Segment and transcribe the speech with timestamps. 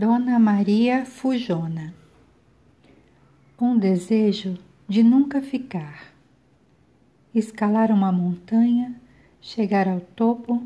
[0.00, 1.92] Dona Maria Fujona
[3.60, 4.56] Um desejo
[4.88, 6.14] de nunca ficar.
[7.34, 8.94] Escalar uma montanha,
[9.40, 10.62] chegar ao topo,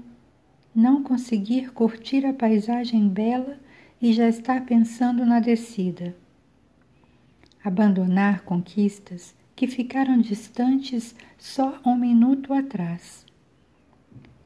[0.75, 3.59] não conseguir curtir a paisagem bela
[4.03, 6.15] e já estar pensando na descida.
[7.65, 13.25] Abandonar conquistas que ficaram distantes só um minuto atrás.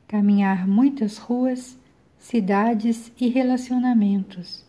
[0.06, 1.76] Caminhar muitas ruas,
[2.20, 4.64] cidades e relacionamentos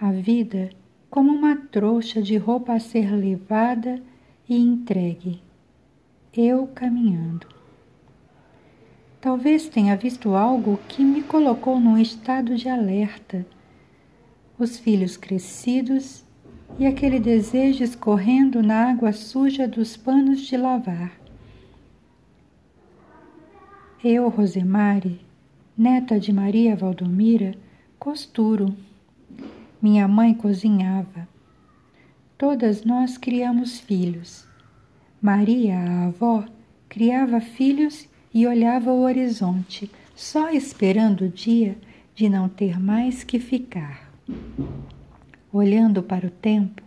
[0.00, 0.70] a vida
[1.10, 4.02] como uma trouxa de roupa a ser levada
[4.48, 5.42] e entregue.
[6.32, 7.46] Eu caminhando.
[9.20, 13.44] Talvez tenha visto algo que me colocou num estado de alerta.
[14.58, 16.24] Os filhos crescidos
[16.78, 21.12] e aquele desejo escorrendo na água suja dos panos de lavar.
[24.02, 25.20] Eu, Rosemary,
[25.76, 27.54] neta de Maria Valdomira,
[27.98, 28.74] costuro
[29.80, 31.28] minha mãe cozinhava.
[32.36, 34.46] Todas nós criamos filhos.
[35.20, 36.44] Maria, a avó,
[36.88, 41.76] criava filhos e olhava o horizonte, só esperando o dia
[42.14, 44.10] de não ter mais que ficar.
[45.52, 46.82] Olhando para o tempo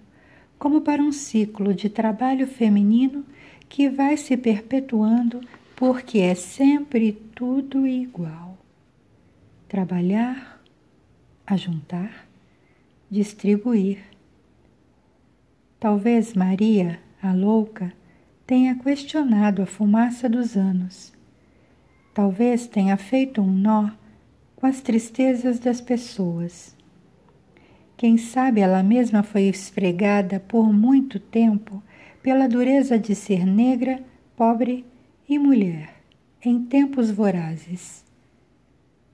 [0.64, 3.26] como para um ciclo de trabalho feminino
[3.68, 5.42] que vai se perpetuando
[5.76, 8.58] porque é sempre tudo igual.
[9.68, 10.64] Trabalhar,
[11.46, 12.30] ajuntar,
[13.14, 14.00] distribuir.
[15.80, 17.94] Talvez Maria, a louca,
[18.48, 21.14] tenha questionado a fumaça dos anos.
[22.12, 23.92] Talvez tenha feito um nó
[24.56, 26.76] com as tristezas das pessoas.
[27.96, 31.84] Quem sabe ela mesma foi esfregada por muito tempo
[32.24, 34.04] pela dureza de ser negra,
[34.36, 34.86] pobre
[35.30, 35.94] e mulher,
[36.44, 38.04] em tempos vorazes.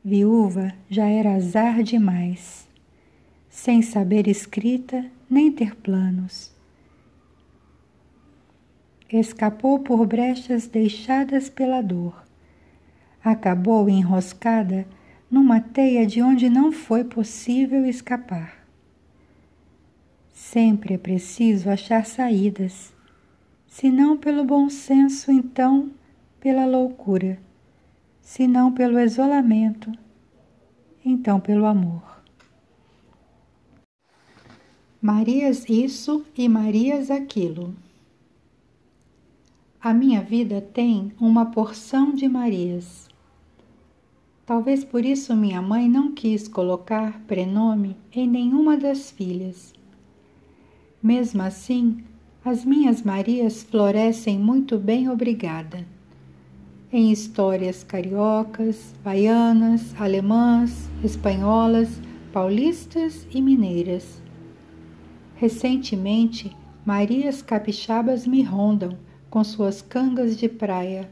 [0.04, 2.69] Viúva já era azar demais
[3.62, 6.50] sem saber escrita nem ter planos.
[9.12, 12.24] Escapou por brechas deixadas pela dor.
[13.22, 14.88] Acabou enroscada
[15.30, 18.66] numa teia de onde não foi possível escapar.
[20.32, 22.94] Sempre é preciso achar saídas,
[23.68, 25.92] se não pelo bom senso, então
[26.40, 27.38] pela loucura,
[28.22, 29.92] se não pelo isolamento,
[31.04, 32.19] então pelo amor.
[35.02, 37.74] Marias isso e Marias aquilo.
[39.80, 43.08] A minha vida tem uma porção de Marias.
[44.46, 49.74] Talvez por isso minha mãe não quis colocar prenome em nenhuma das filhas.
[51.02, 52.04] Mesmo assim,
[52.44, 55.88] as minhas Marias florescem muito bem, obrigada.
[56.92, 62.02] Em histórias cariocas, baianas, alemãs, espanholas,
[62.34, 64.22] paulistas e mineiras
[65.40, 66.54] Recentemente,
[66.86, 68.98] Marias capixabas me rondam
[69.30, 71.10] com suas cangas de praia.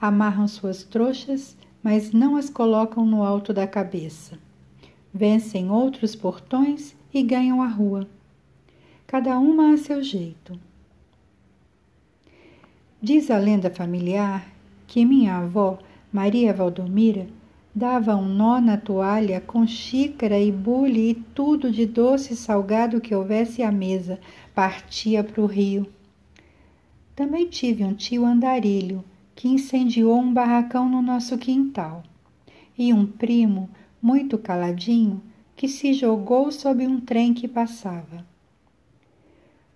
[0.00, 4.36] Amarram suas trouxas, mas não as colocam no alto da cabeça.
[5.14, 8.08] Vencem outros portões e ganham a rua.
[9.06, 10.58] Cada uma a seu jeito.
[13.00, 14.48] Diz a lenda familiar
[14.84, 15.78] que minha avó,
[16.12, 17.28] Maria Valdomira,
[17.78, 23.00] Dava um nó na toalha com xícara e bule e tudo de doce e salgado
[23.00, 24.18] que houvesse à mesa,
[24.52, 25.86] partia para o rio.
[27.14, 32.02] Também tive um tio andarilho que incendiou um barracão no nosso quintal,
[32.76, 33.70] e um primo,
[34.02, 35.22] muito caladinho,
[35.54, 38.26] que se jogou sob um trem que passava.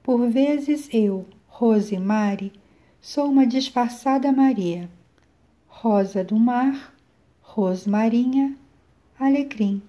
[0.03, 2.53] Por vezes eu, Rose Mari,
[3.01, 4.91] sou uma disfarçada Maria,
[5.69, 6.92] rosa do mar,
[7.55, 8.57] Rosmarinha,
[9.21, 9.83] Alecrim.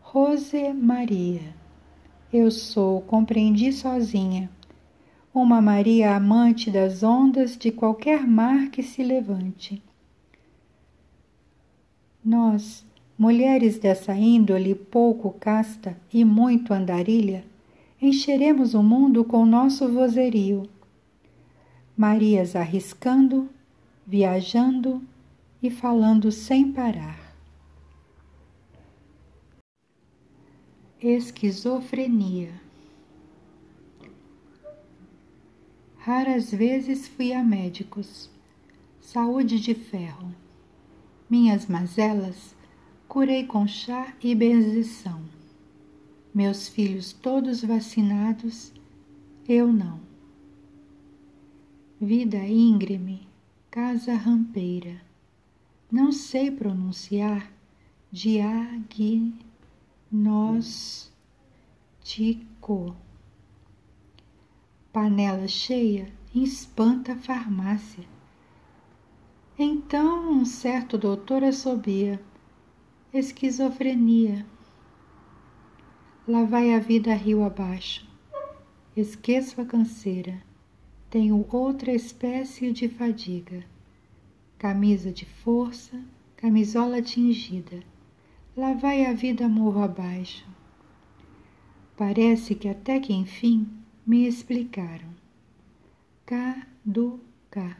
[0.00, 1.52] Rose Maria.
[2.32, 4.48] Eu sou, compreendi sozinha,
[5.34, 9.82] uma Maria amante das ondas de qualquer mar que se levante.
[12.24, 12.86] Nós,
[13.18, 17.44] mulheres dessa índole pouco casta e muito andarilha,
[18.00, 20.68] encheremos o mundo com nosso vozerio.
[21.96, 23.50] Marias arriscando,
[24.06, 25.02] viajando,
[25.62, 27.18] e falando sem parar.
[31.00, 32.52] Esquizofrenia.
[35.98, 38.30] Raras vezes fui a médicos.
[39.00, 40.34] Saúde de ferro.
[41.28, 42.54] Minhas mazelas
[43.06, 45.22] curei com chá e benzição.
[46.34, 48.72] Meus filhos todos vacinados,
[49.48, 50.00] eu não.
[52.00, 53.26] Vida íngreme,
[53.70, 55.09] casa rampeira
[55.90, 57.50] não sei pronunciar
[58.12, 59.34] Diag,
[60.10, 61.12] Nós,
[62.02, 62.96] tico.
[64.92, 68.04] Panela cheia espanta a farmácia.
[69.58, 72.20] Então um certo doutor assobia.
[73.12, 74.46] Esquizofrenia.
[76.26, 78.08] Lá vai a vida rio abaixo.
[78.96, 80.42] Esqueço a canseira.
[81.08, 83.64] Tenho outra espécie de fadiga.
[84.60, 86.04] Camisa de força,
[86.36, 87.82] camisola tingida.
[88.54, 90.46] Lá vai a vida morro abaixo.
[91.96, 93.66] Parece que até que enfim
[94.06, 95.08] me explicaram.
[96.26, 97.74] Caduca.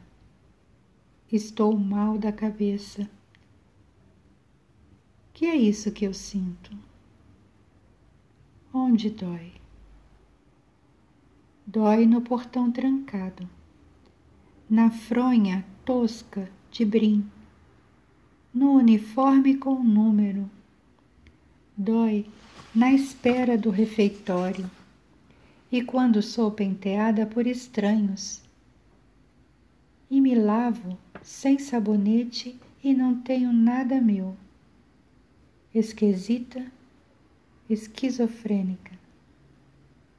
[1.30, 3.06] Estou mal da cabeça.
[5.34, 6.74] Que é isso que eu sinto?
[8.72, 9.52] Onde dói?
[11.66, 13.46] Dói no portão trancado,
[14.66, 17.28] na fronha tosca de brim,
[18.52, 20.48] no uniforme com número.
[21.76, 22.26] Dói
[22.74, 24.70] na espera do refeitório
[25.72, 28.42] e quando sou penteada por estranhos.
[30.10, 34.36] E me lavo sem sabonete e não tenho nada meu.
[35.74, 36.66] Esquisita,
[37.68, 38.98] esquizofrênica.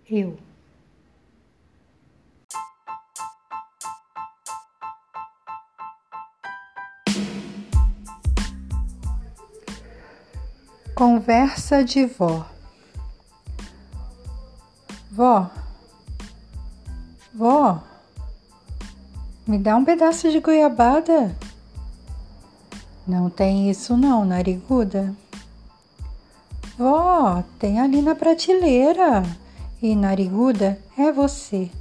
[0.09, 0.38] Eu.
[11.01, 12.45] Conversa de vó.
[15.12, 15.50] Vó,
[17.33, 17.81] vó,
[19.48, 21.36] me dá um pedaço de goiabada.
[23.07, 25.15] Não tem isso não, nariguda.
[26.77, 29.24] Vó, tem ali na prateleira.
[29.81, 31.71] E nariguda é você.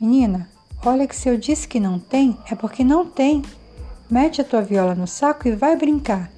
[0.00, 0.50] Menina,
[0.84, 3.44] olha que se eu disse que não tem, é porque não tem.
[4.10, 6.36] Mete a tua viola no saco e vai brincar.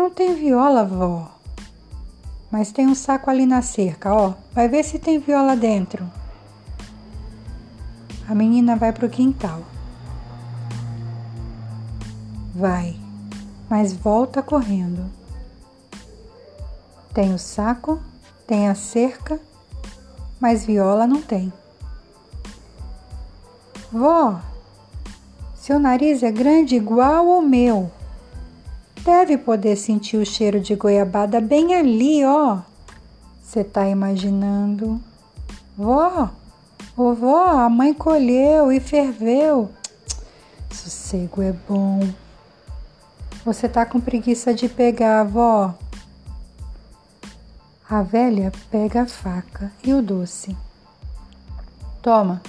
[0.00, 1.30] Não tem viola, vó.
[2.50, 4.32] Mas tem um saco ali na cerca, ó.
[4.50, 6.10] Vai ver se tem viola dentro.
[8.26, 9.60] A menina vai pro quintal.
[12.54, 12.98] Vai,
[13.68, 15.04] mas volta correndo.
[17.12, 18.00] Tem o saco,
[18.46, 19.38] tem a cerca,
[20.40, 21.52] mas viola não tem.
[23.92, 24.40] Vó,
[25.54, 27.92] seu nariz é grande igual ao meu.
[29.04, 32.58] Deve poder sentir o cheiro de goiabada bem ali, ó.
[33.42, 35.00] Você tá imaginando?
[35.76, 36.30] Vó,
[36.94, 39.70] vovó, a mãe colheu e ferveu.
[40.70, 42.00] Sossego é bom.
[43.44, 45.74] Você tá com preguiça de pegar, vó?
[47.88, 50.56] A velha pega a faca e o doce.
[52.02, 52.42] Toma,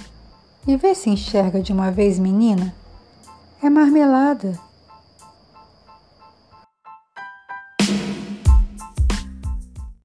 [0.66, 2.74] e vê se enxerga de uma vez, menina.
[3.62, 4.58] É marmelada.